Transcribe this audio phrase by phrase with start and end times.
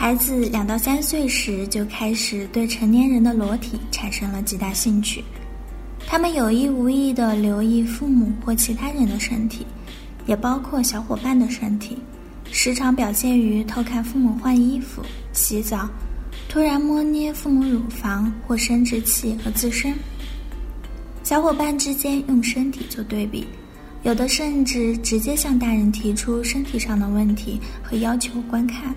[0.00, 5.22] 孩子两到三岁时就开始对成年人的裸体产生了极大兴趣，
[6.06, 9.66] 他们有意无意地留意父母或其他人的身体，
[10.24, 11.98] 也包括小伙伴的身体，
[12.50, 15.02] 时常表现于偷看父母换衣服、
[15.34, 15.86] 洗澡，
[16.48, 19.94] 突然摸捏父母乳房或生殖器和自身。
[21.22, 23.46] 小伙伴之间用身体做对比，
[24.04, 28.94] 有的甚至直接向大人提出身体上的问题和要求观看。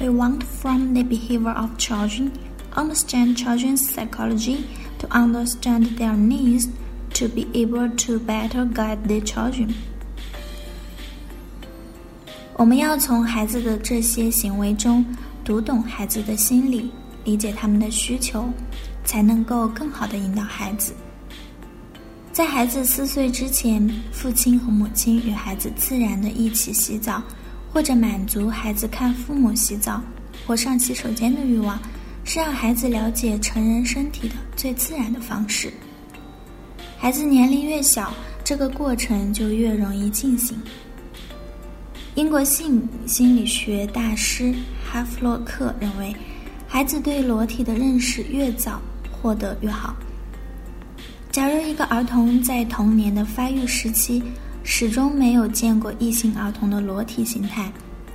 [0.00, 2.32] We want from the behavior of children,
[2.74, 4.66] understand children's psychology,
[4.98, 6.68] to understand their needs,
[7.14, 9.72] to be able to better guide the children.
[12.56, 15.04] 我们要从孩子的这些行为中
[15.44, 16.90] 读懂孩子的心理，
[17.24, 18.48] 理解他们的需求，
[19.04, 20.92] 才能够更好的引导孩子。
[22.32, 27.22] 在孩子四岁之前，父亲和母亲与孩子自然的一起洗澡。
[27.74, 30.00] 或者满足孩子看父母洗澡
[30.46, 31.76] 或上洗手间的欲望，
[32.22, 35.72] 是让孩子了解成人身体的最自然的方式。
[36.96, 38.14] 孩子年龄越小，
[38.44, 40.56] 这个过程就越容易进行。
[42.14, 44.54] 英国性心理学大师
[44.88, 46.14] 哈弗洛克认为，
[46.68, 48.80] 孩子对裸体的认识越早，
[49.10, 49.96] 获得越好。
[51.32, 54.22] 假如一个儿童在童年的发育时期，
[54.66, 57.70] 始终没有见过异性儿童的裸体形态，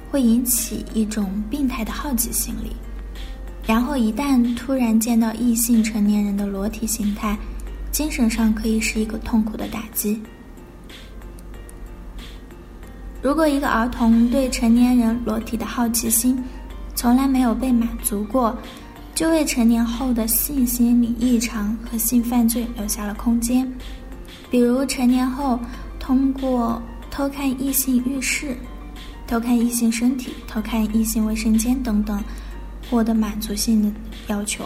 [0.09, 2.75] 会引起一种病态的好奇心理。
[3.65, 7.37] 然后一旦突然见到异性成年人的裸体形态，
[7.91, 10.19] 精神上可以是一个痛苦的打击。
[13.21, 16.41] 如果一个儿童对成年人裸体的好奇心
[16.95, 18.57] 从来没有被满足过，
[19.13, 23.71] 就为成年后的性心理异常和性犯罪留下了空间，
[24.49, 25.59] 比如成年后。
[26.08, 28.56] 通过偷看异性浴室、
[29.26, 32.22] 偷看异性身体、偷看异性卫生间等等，
[32.90, 33.90] 获得满足性的
[34.26, 34.64] 要求。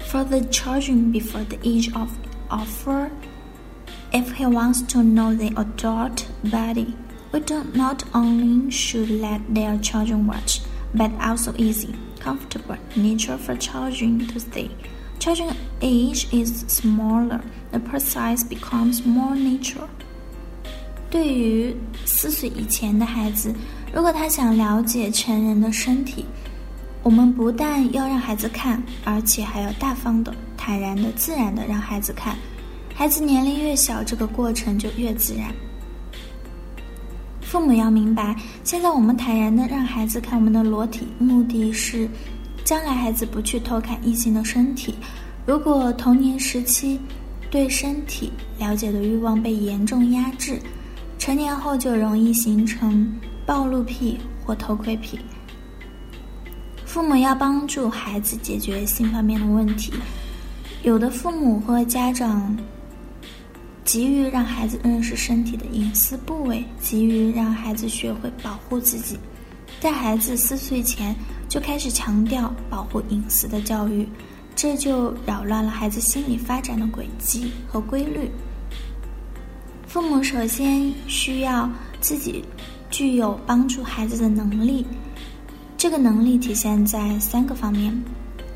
[0.00, 2.10] For the children before the age of
[2.48, 3.10] offer,
[4.12, 6.94] if he wants to know the adult body,
[7.32, 10.60] we do not only should let their children watch,
[10.94, 14.70] but also easy, comfortable nature for children to see.
[15.19, 17.41] Children age is smaller,
[17.71, 19.89] the precise becomes more natural.
[21.11, 21.75] 对于
[22.05, 23.53] 四岁以前的孩子，
[23.93, 26.23] 如果他想了解成人的身体，
[27.03, 32.37] 我们不但要让孩子看，而且还要大方的、坦然的、自然的让孩子看。
[32.95, 35.53] 孩子年龄越小，这个过程就越自然。
[37.41, 42.07] 父母要明白，现在我们坦然的让孩子看我们的裸体，目的是。
[42.63, 44.93] 将来孩子不去偷看异性的身体，
[45.45, 46.99] 如果童年时期
[47.49, 50.59] 对身体了解的欲望被严重压制，
[51.17, 53.11] 成年后就容易形成
[53.45, 55.19] 暴露癖或偷窥癖。
[56.85, 59.93] 父母要帮助孩子解决性方面的问题，
[60.83, 62.55] 有的父母或家长
[63.83, 69.17] 急于让孩子认识身体的隐私部位，急于让孩子学会保护自己，
[69.79, 71.15] 在孩子四岁前。
[71.49, 74.07] 就开始强调保护隐私的教育，
[74.55, 78.29] 这就扰乱了孩子心理发展的轨迹和规律。
[79.87, 81.67] 父母首先需要
[81.99, 82.45] 自己
[82.91, 84.85] 具有帮助孩子的能力，
[85.75, 87.91] 这个能力体现在三个方面：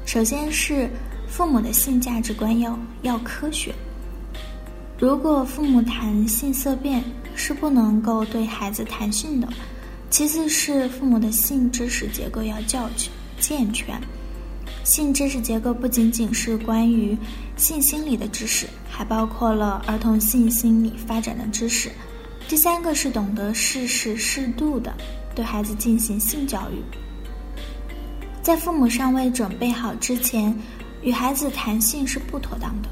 [0.06, 0.88] 首先是
[1.28, 3.74] 父母的性价值观要要科学。
[5.00, 7.04] 如果父母谈性色变，
[7.34, 9.48] 是不能够对孩子谈性的。
[10.14, 12.88] 其次是父母的性知识结构要较
[13.40, 14.00] 健全，
[14.84, 17.18] 性知识结构不仅仅是关于
[17.58, 21.90] 性心理的知识，还包括了儿童性心理发展的知识。
[22.48, 24.94] 第三个是懂得适时适度的
[25.34, 26.76] 对孩子进行性教育，
[28.44, 30.56] 在父母尚未准备好之前，
[31.02, 32.90] 与孩子谈性是不妥当的。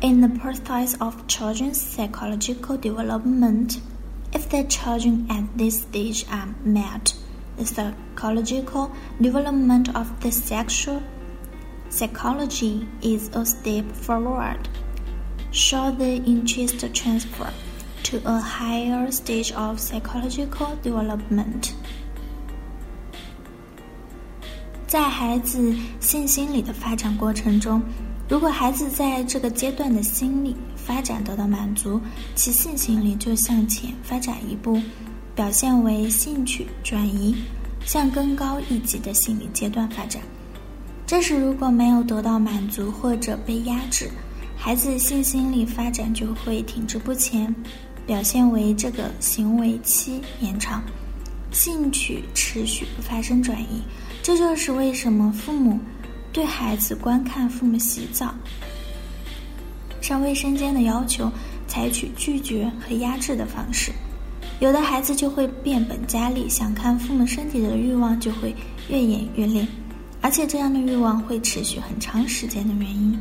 [0.00, 3.76] In the process of children's psychological development.
[4.33, 7.13] If the children at this stage are met,
[7.57, 8.91] the psychological
[9.21, 11.01] development of the sexual
[11.89, 14.67] psychology is a step forward.
[15.51, 17.51] Should the interest transfer
[18.03, 21.73] to a higher stage of psychological development.
[24.87, 27.81] 在孩子性心理的发展过程中，
[28.29, 32.00] 如果孩子在这个阶段的心理 发展得到满足，
[32.34, 34.80] 其性心理就向前发展一步，
[35.34, 37.34] 表现为兴趣转移，
[37.84, 40.22] 向更高一级的心理阶段发展。
[41.06, 44.10] 这时如果没有得到满足或者被压制，
[44.56, 47.54] 孩子性心理发展就会停滞不前，
[48.06, 50.82] 表现为这个行为期延长。
[51.50, 53.82] 兴趣持续不发生转移，
[54.22, 55.78] 这就是为什么父母
[56.32, 58.34] 对孩子观看父母洗澡、
[60.02, 61.32] 上卫生间的要求
[61.66, 63.90] 采取拒绝和压制的方式。
[64.60, 68.54] 有的孩子就会变本加厉，想看父母身体的欲望就会
[68.88, 69.66] 越演越烈，
[70.20, 73.18] 而且这样的欲望会持续很长时间的原因。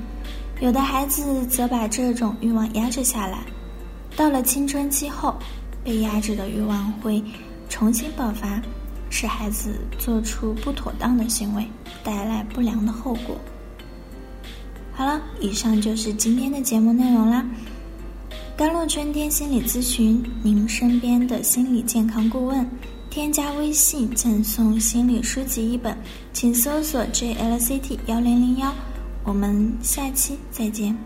[0.59, 3.39] 有的孩子则把这种欲望压制下来，
[4.15, 5.35] 到了青春期后，
[5.83, 7.23] 被压制的欲望会。
[7.69, 8.61] 重新爆发，
[9.09, 11.65] 使孩子做出不妥当的行为，
[12.03, 13.37] 带来不良的后果。
[14.93, 17.45] 好了，以上就是今天的节目内容啦。
[18.55, 22.67] 甘露春天心理咨询，您身边的心理健康顾问。
[23.09, 25.97] 添加微信赠送心理书籍一本，
[26.31, 28.73] 请搜索 JLCT 幺零零幺。
[29.25, 30.97] 我们下期再见。